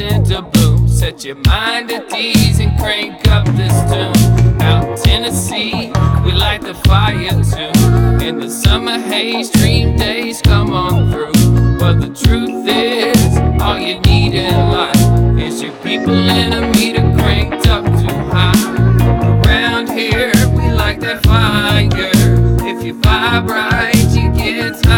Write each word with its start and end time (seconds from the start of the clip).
into 0.00 0.42
bloom. 0.42 0.88
Set 0.88 1.24
your 1.24 1.36
mind 1.46 1.90
at 1.90 2.12
ease 2.14 2.60
and 2.60 2.78
crank 2.78 3.26
up 3.28 3.44
this 3.56 3.72
tune. 3.90 4.62
Out 4.62 4.96
Tennessee, 4.98 5.92
we 6.24 6.32
light 6.32 6.62
the 6.62 6.74
fire 6.86 7.30
too. 7.30 8.24
In 8.24 8.38
the 8.38 8.48
summer 8.48 8.98
haze, 8.98 9.50
dream 9.50 9.96
days 9.96 10.40
come 10.42 10.72
on 10.72 11.10
through. 11.10 11.78
But 11.78 12.00
the 12.00 12.08
truth 12.08 12.66
is, 12.68 13.38
all 13.60 13.78
you 13.78 13.98
need 14.00 14.34
in 14.34 14.54
life 14.70 15.40
is 15.40 15.62
your 15.62 15.72
people 15.82 16.14
and 16.14 16.54
a 16.54 16.60
meter 16.78 17.02
cranked 17.18 17.66
up 17.66 17.84
too 17.84 18.18
high. 18.30 19.42
Around 19.44 19.90
here, 19.90 20.32
we 20.56 20.70
like 20.72 21.00
that 21.00 21.22
fire. 21.24 21.90
If 22.64 22.84
you 22.84 22.94
vibe 22.94 23.48
right, 23.48 23.96
you 24.14 24.32
get 24.32 24.84
high. 24.86 24.91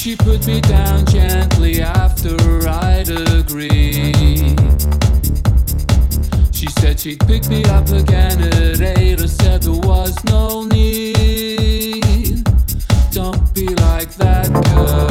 She 0.00 0.16
put 0.16 0.46
me 0.46 0.62
down 0.62 1.04
gently 1.04 1.82
after 1.82 2.34
I'd 2.66 3.10
agreed. 3.10 4.58
She 6.54 6.68
said 6.68 6.98
she'd 6.98 7.20
pick 7.26 7.46
me 7.50 7.62
up 7.64 7.86
again 7.90 8.40
at 8.40 8.80
8 8.80 9.20
I 9.20 9.26
said 9.26 9.60
there 9.60 9.74
was 9.74 10.16
no 10.24 10.64
need. 10.64 12.02
Don't 13.12 13.54
be 13.54 13.66
like 13.66 14.14
that 14.14 14.50
girl. 14.74 15.09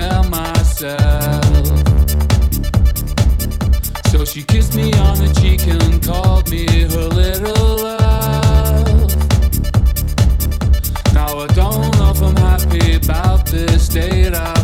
tell 0.00 0.24
myself. 0.24 1.44
So 4.10 4.24
she 4.26 4.42
kissed 4.42 4.74
me 4.76 4.92
on 4.92 5.16
the 5.24 5.30
cheek 5.40 5.66
and 5.66 6.02
called 6.02 6.50
me 6.50 6.66
her 6.66 7.08
little 7.22 7.76
love. 7.86 9.14
Now 11.14 11.38
I 11.38 11.46
don't 11.60 11.98
know 11.98 12.10
if 12.10 12.22
I'm 12.22 12.36
happy 12.36 12.96
about 12.96 13.46
this 13.46 13.88
date. 13.88 14.34
I 14.34 14.55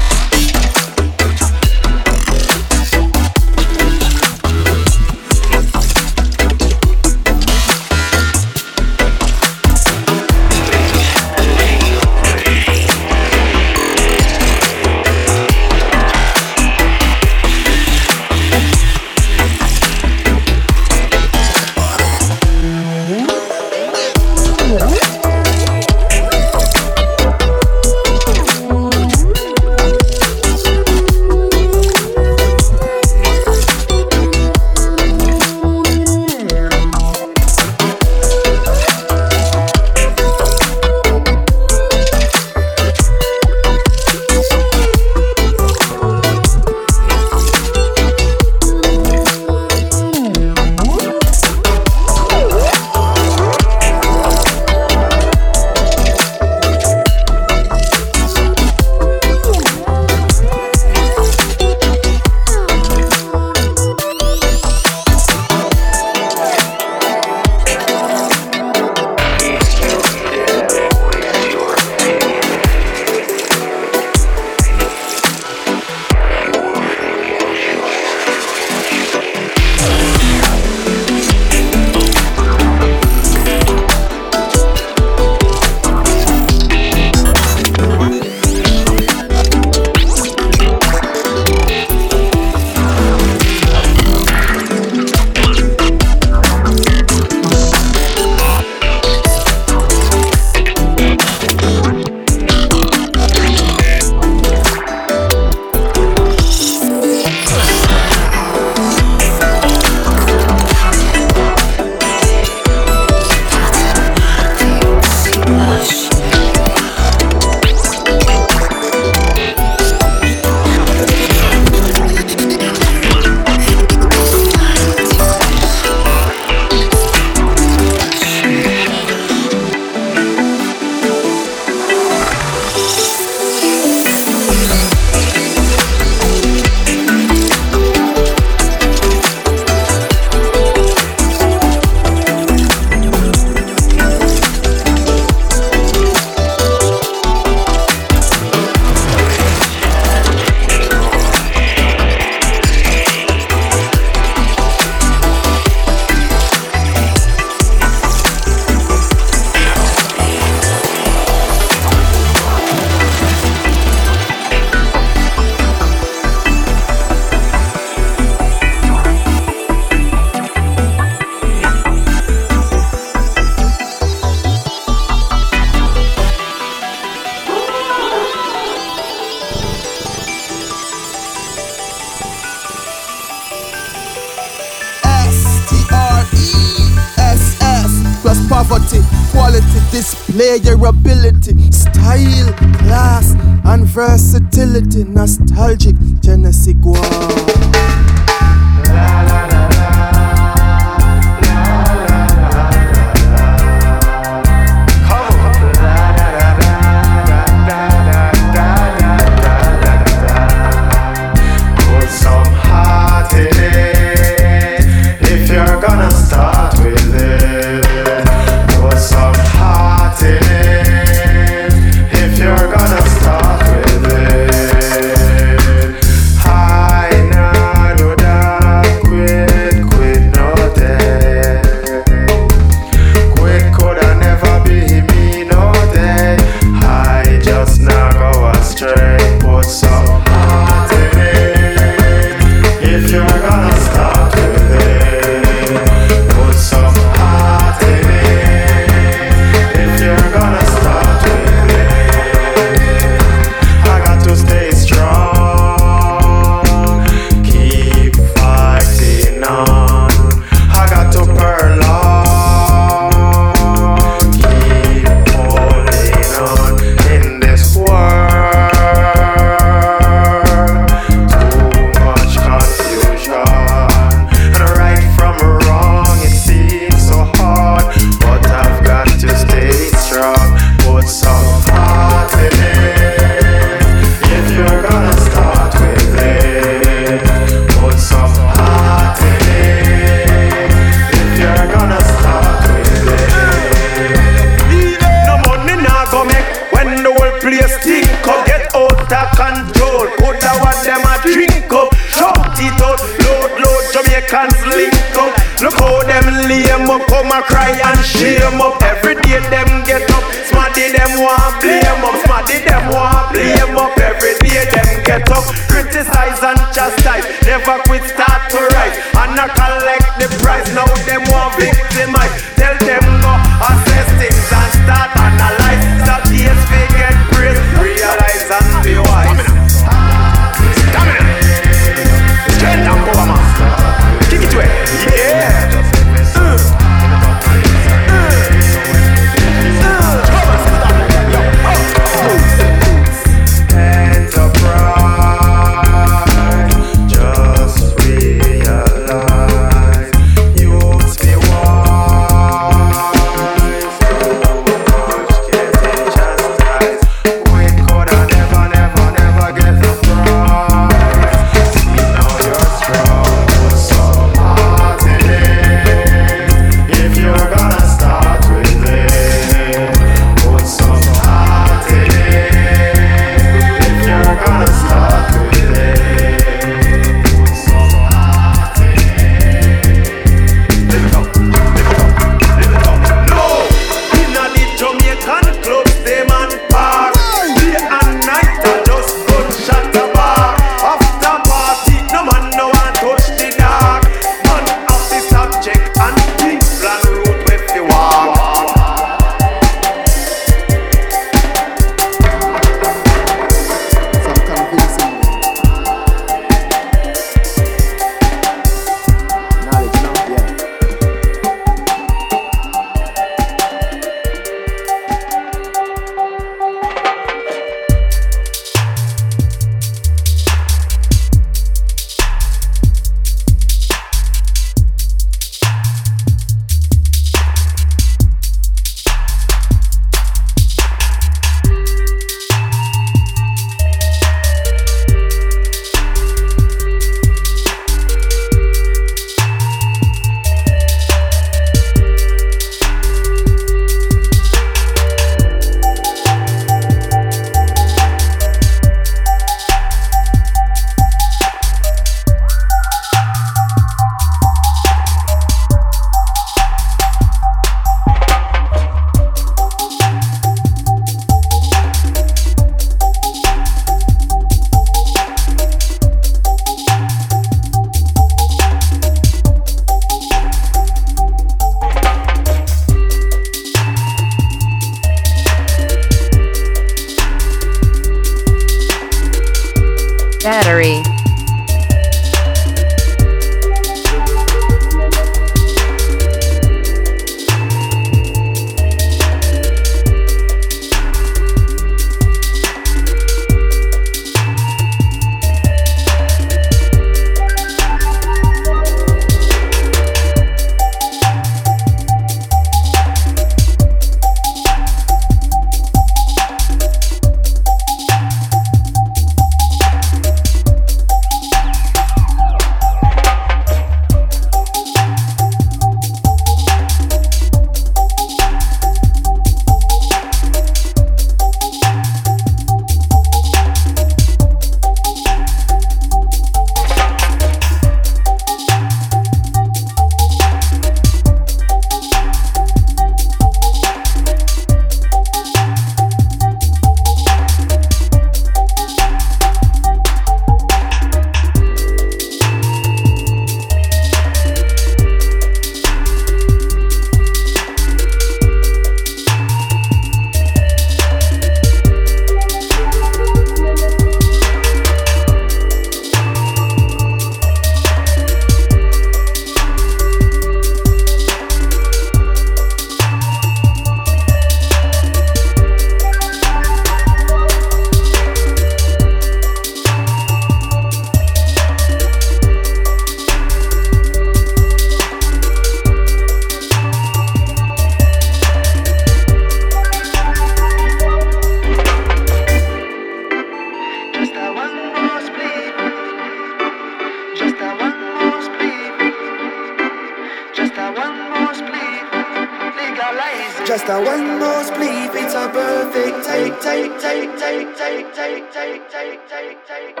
take, 599.67 600.00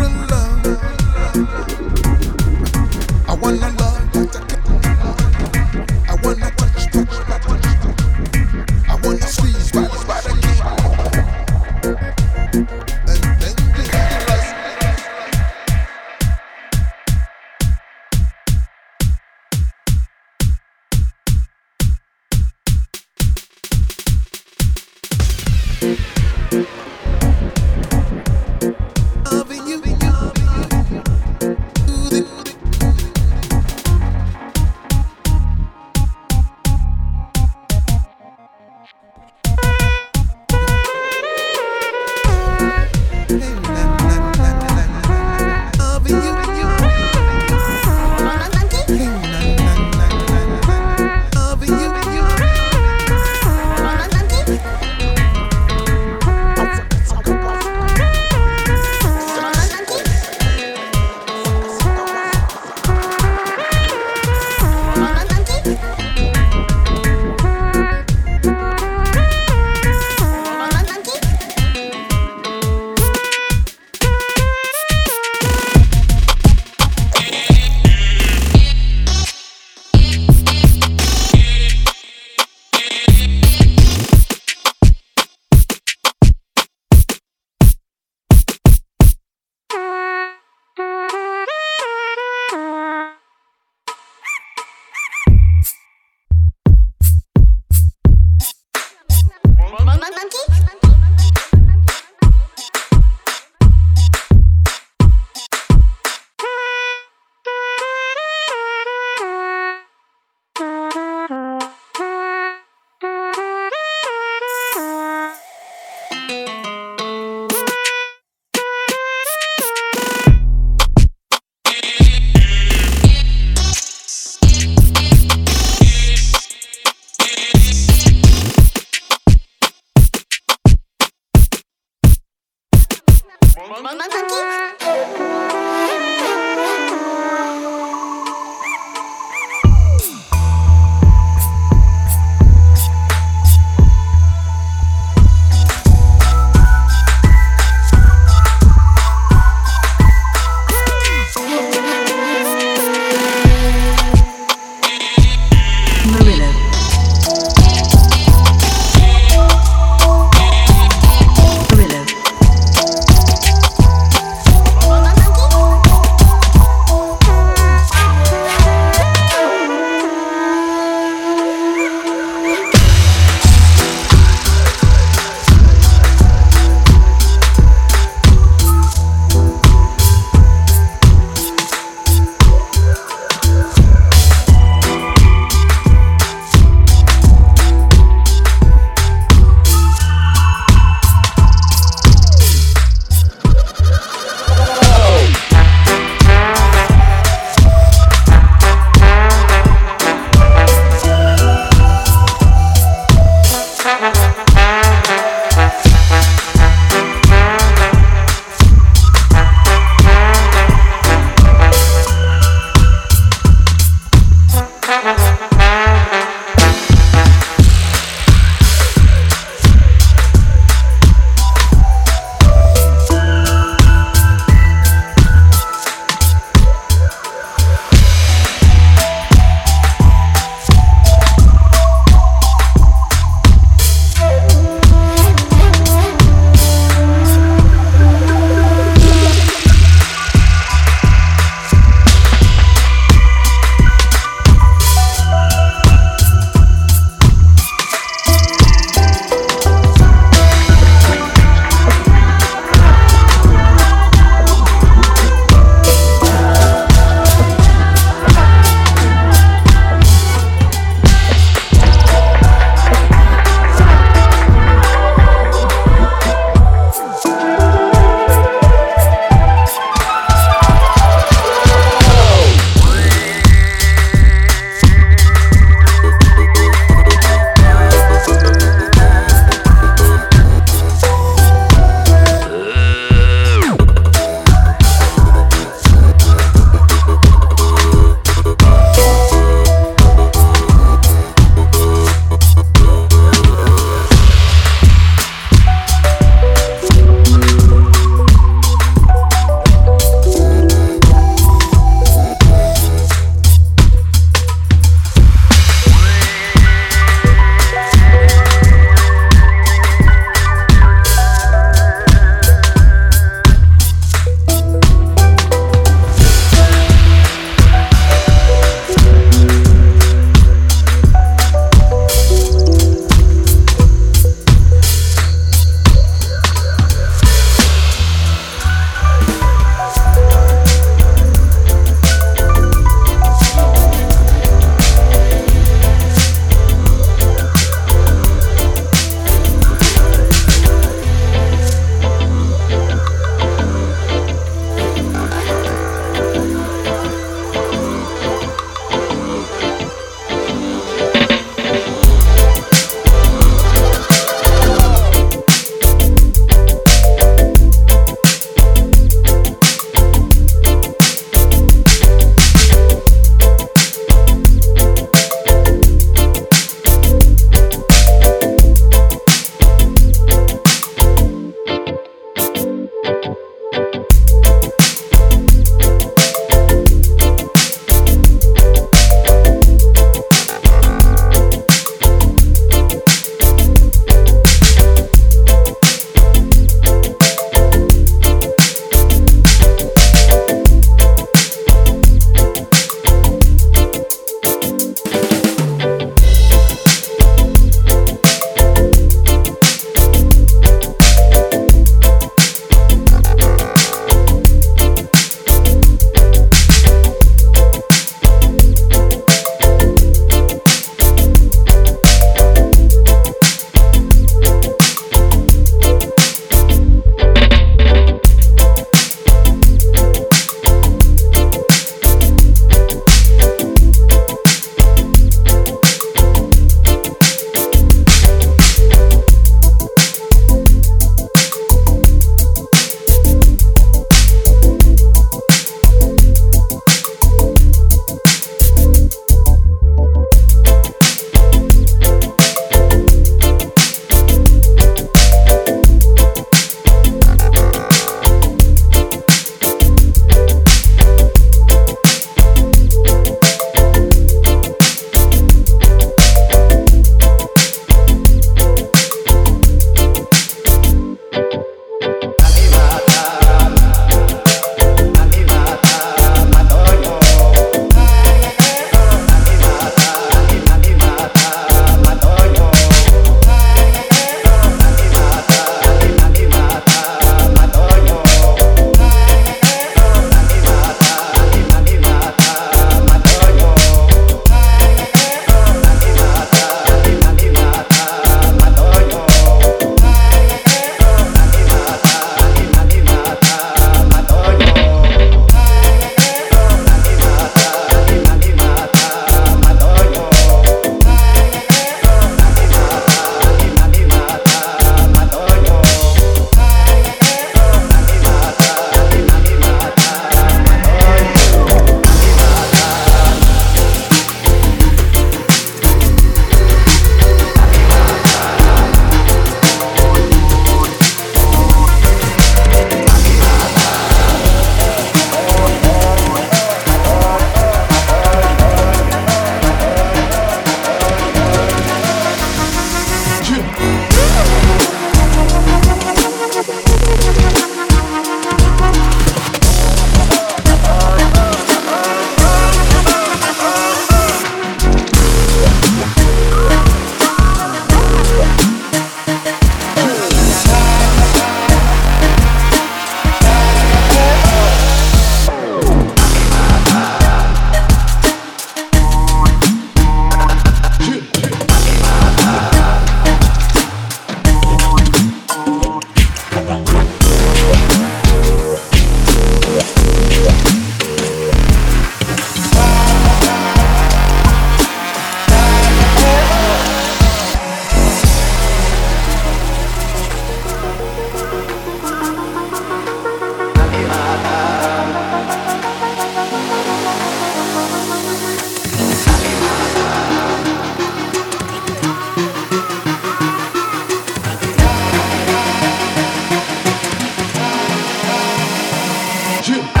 Battery. 599.71 600.00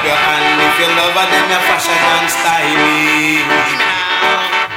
up 0.00 0.06
your 0.06 0.16
hand 0.16 0.60
if 0.64 0.74
you 0.80 0.88
love 0.96 1.12
her, 1.12 1.26
then 1.28 1.44
your 1.52 1.60
fashion 1.68 1.92
and 1.92 2.28
styling. 2.32 3.44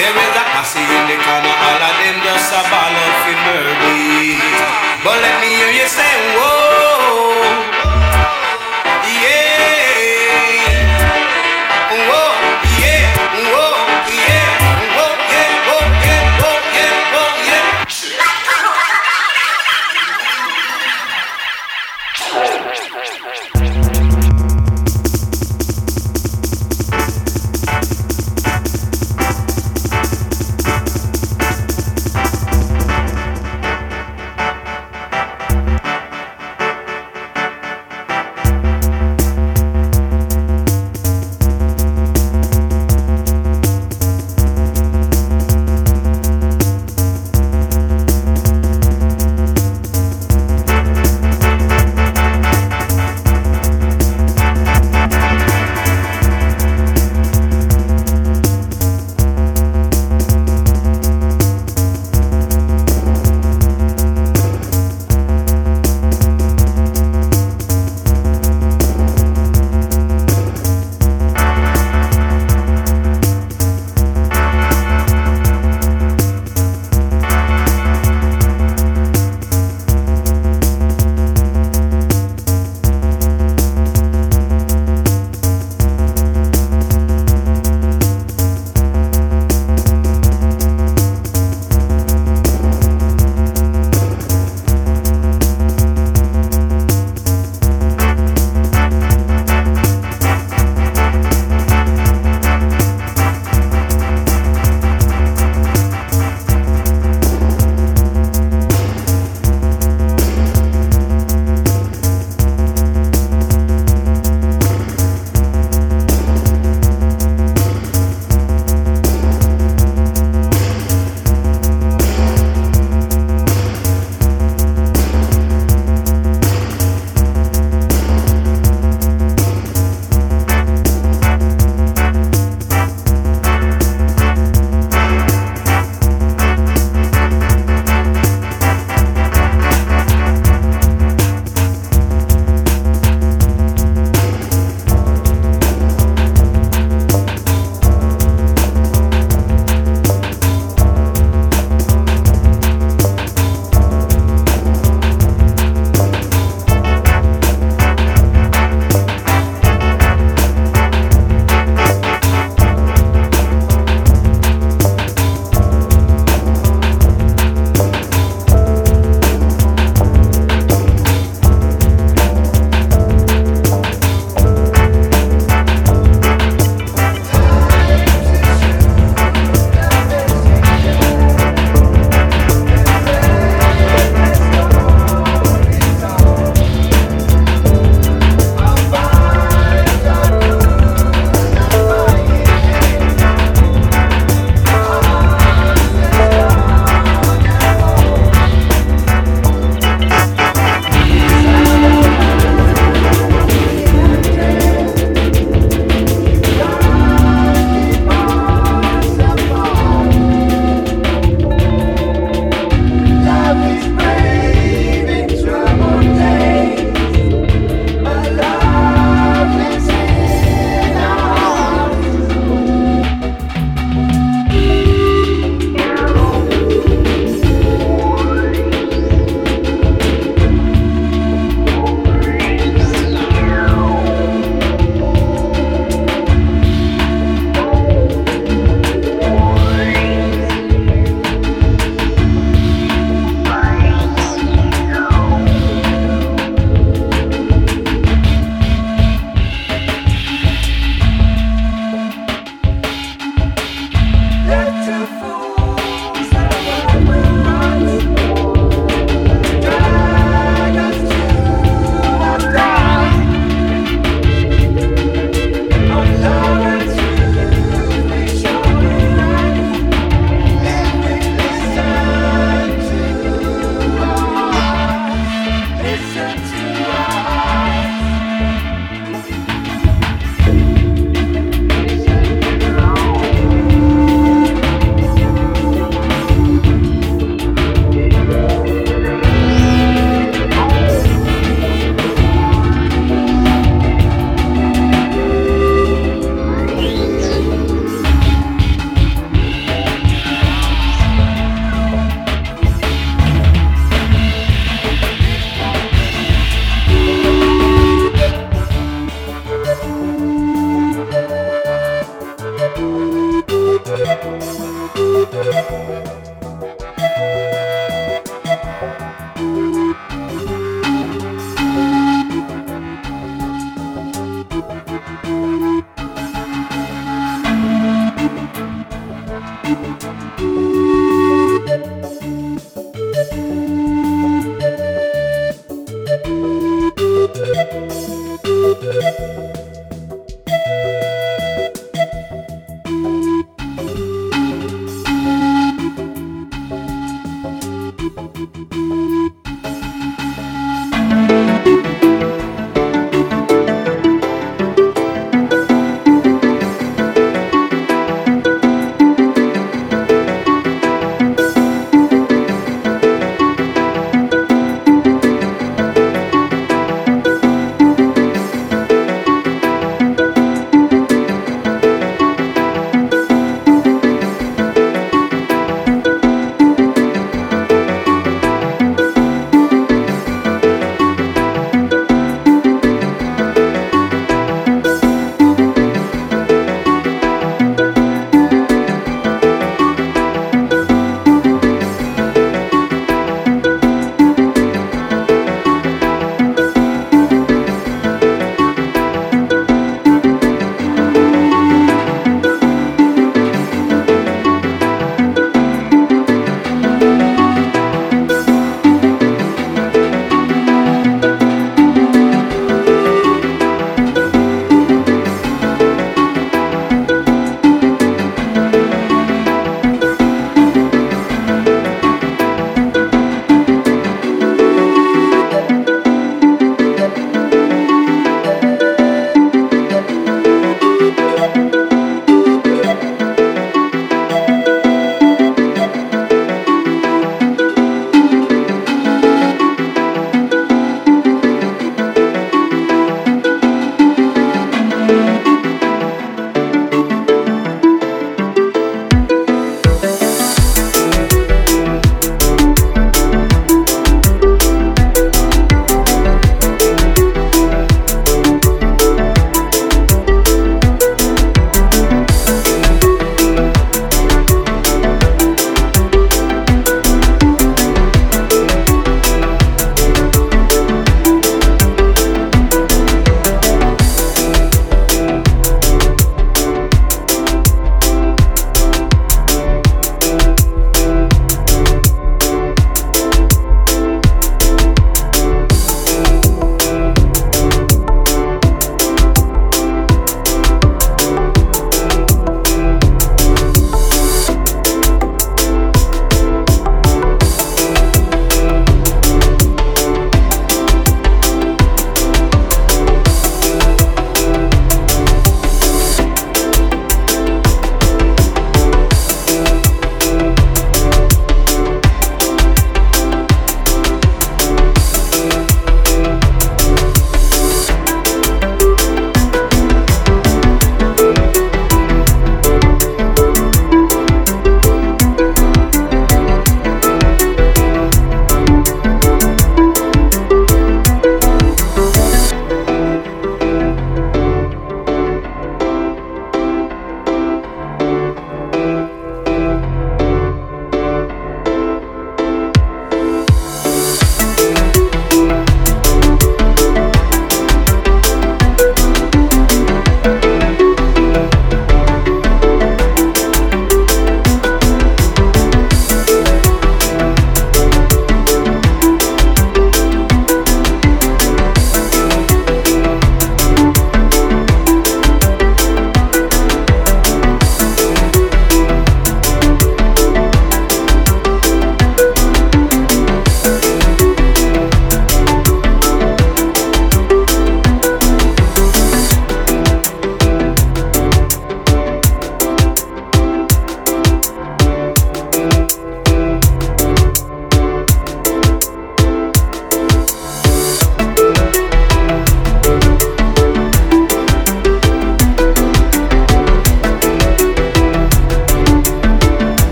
There 0.00 0.16
is 0.16 0.32
a 0.32 0.44
posse 0.56 0.80
in 0.80 1.04
the 1.12 1.18
corner, 1.20 1.52
all 1.52 1.82
of 1.84 1.94
them 2.00 2.16
just 2.24 2.48
a 2.56 2.62
ball 2.72 2.96
of 2.96 3.28
murder. 3.44 4.40
But 5.04 5.20
let 5.20 5.36
me 5.44 5.48
hear 5.60 5.72
you 5.76 5.88
say, 5.88 6.14
whoa. 6.40 7.79